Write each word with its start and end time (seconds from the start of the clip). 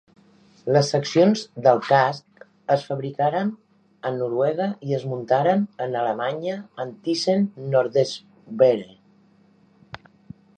Les 0.75 0.87
seccions 0.93 1.41
del 1.65 1.81
casc 1.89 2.47
es 2.75 2.85
fabricaren 2.87 3.51
en 4.11 4.17
Noruega 4.21 4.67
i 4.89 4.97
es 5.01 5.05
muntaren 5.11 5.63
en 5.87 5.99
Alemanya, 6.01 6.57
en 6.85 6.95
Thyssen 7.09 7.47
Nordseewerke. 7.77 8.99